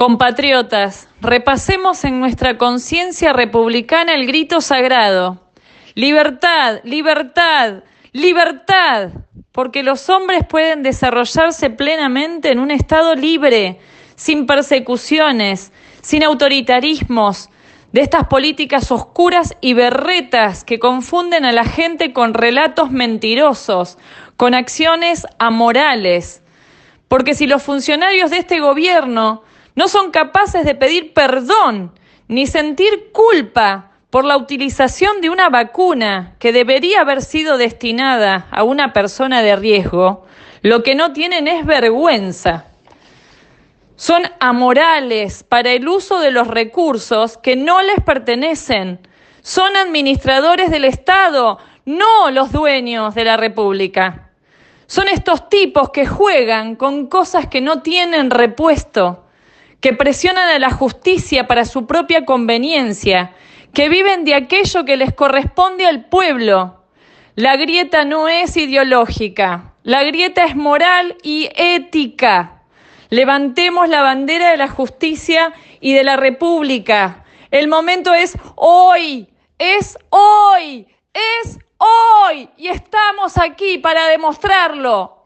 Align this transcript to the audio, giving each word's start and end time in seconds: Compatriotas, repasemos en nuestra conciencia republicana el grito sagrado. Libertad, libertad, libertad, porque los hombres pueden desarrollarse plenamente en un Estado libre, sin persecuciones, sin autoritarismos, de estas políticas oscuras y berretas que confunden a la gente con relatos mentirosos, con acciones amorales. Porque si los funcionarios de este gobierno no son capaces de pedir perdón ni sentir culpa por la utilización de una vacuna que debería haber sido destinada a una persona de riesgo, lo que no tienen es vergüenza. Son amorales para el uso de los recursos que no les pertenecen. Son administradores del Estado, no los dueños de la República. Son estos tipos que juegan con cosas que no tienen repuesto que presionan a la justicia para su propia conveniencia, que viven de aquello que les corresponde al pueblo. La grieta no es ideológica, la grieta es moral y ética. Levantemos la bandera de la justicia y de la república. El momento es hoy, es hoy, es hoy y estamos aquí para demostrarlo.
Compatriotas, 0.00 1.08
repasemos 1.20 2.04
en 2.04 2.20
nuestra 2.20 2.56
conciencia 2.56 3.34
republicana 3.34 4.14
el 4.14 4.26
grito 4.26 4.62
sagrado. 4.62 5.42
Libertad, 5.94 6.80
libertad, 6.84 7.82
libertad, 8.12 9.10
porque 9.52 9.82
los 9.82 10.08
hombres 10.08 10.46
pueden 10.48 10.82
desarrollarse 10.82 11.68
plenamente 11.68 12.50
en 12.50 12.60
un 12.60 12.70
Estado 12.70 13.14
libre, 13.14 13.78
sin 14.16 14.46
persecuciones, 14.46 15.70
sin 16.00 16.24
autoritarismos, 16.24 17.50
de 17.92 18.00
estas 18.00 18.26
políticas 18.26 18.90
oscuras 18.90 19.54
y 19.60 19.74
berretas 19.74 20.64
que 20.64 20.78
confunden 20.78 21.44
a 21.44 21.52
la 21.52 21.66
gente 21.66 22.14
con 22.14 22.32
relatos 22.32 22.90
mentirosos, 22.90 23.98
con 24.38 24.54
acciones 24.54 25.26
amorales. 25.38 26.42
Porque 27.06 27.34
si 27.34 27.46
los 27.46 27.62
funcionarios 27.62 28.30
de 28.30 28.38
este 28.38 28.60
gobierno 28.60 29.42
no 29.74 29.88
son 29.88 30.10
capaces 30.10 30.64
de 30.64 30.74
pedir 30.74 31.12
perdón 31.12 31.92
ni 32.28 32.46
sentir 32.46 33.10
culpa 33.12 33.90
por 34.10 34.24
la 34.24 34.36
utilización 34.36 35.20
de 35.20 35.30
una 35.30 35.48
vacuna 35.48 36.34
que 36.38 36.52
debería 36.52 37.00
haber 37.00 37.22
sido 37.22 37.56
destinada 37.58 38.48
a 38.50 38.64
una 38.64 38.92
persona 38.92 39.42
de 39.42 39.56
riesgo, 39.56 40.26
lo 40.62 40.82
que 40.82 40.94
no 40.94 41.12
tienen 41.12 41.46
es 41.46 41.64
vergüenza. 41.64 42.66
Son 43.96 44.22
amorales 44.40 45.44
para 45.44 45.72
el 45.72 45.88
uso 45.88 46.20
de 46.20 46.30
los 46.30 46.48
recursos 46.48 47.36
que 47.36 47.54
no 47.54 47.82
les 47.82 48.00
pertenecen. 48.00 48.98
Son 49.42 49.76
administradores 49.76 50.70
del 50.70 50.86
Estado, 50.86 51.58
no 51.84 52.30
los 52.30 52.50
dueños 52.50 53.14
de 53.14 53.24
la 53.24 53.36
República. 53.36 54.30
Son 54.86 55.06
estos 55.06 55.48
tipos 55.48 55.90
que 55.90 56.06
juegan 56.06 56.76
con 56.76 57.06
cosas 57.06 57.46
que 57.46 57.60
no 57.60 57.82
tienen 57.82 58.30
repuesto 58.30 59.24
que 59.80 59.92
presionan 59.94 60.48
a 60.48 60.58
la 60.58 60.70
justicia 60.70 61.46
para 61.46 61.64
su 61.64 61.86
propia 61.86 62.24
conveniencia, 62.24 63.34
que 63.72 63.88
viven 63.88 64.24
de 64.24 64.34
aquello 64.34 64.84
que 64.84 64.96
les 64.96 65.14
corresponde 65.14 65.86
al 65.86 66.06
pueblo. 66.06 66.84
La 67.34 67.56
grieta 67.56 68.04
no 68.04 68.28
es 68.28 68.56
ideológica, 68.56 69.74
la 69.82 70.02
grieta 70.04 70.44
es 70.44 70.56
moral 70.56 71.16
y 71.22 71.48
ética. 71.56 72.62
Levantemos 73.08 73.88
la 73.88 74.02
bandera 74.02 74.50
de 74.50 74.56
la 74.56 74.68
justicia 74.68 75.52
y 75.80 75.94
de 75.94 76.04
la 76.04 76.16
república. 76.16 77.24
El 77.50 77.66
momento 77.66 78.14
es 78.14 78.36
hoy, 78.54 79.28
es 79.58 79.98
hoy, 80.10 80.86
es 81.12 81.58
hoy 81.78 82.48
y 82.56 82.68
estamos 82.68 83.38
aquí 83.38 83.78
para 83.78 84.06
demostrarlo. 84.08 85.19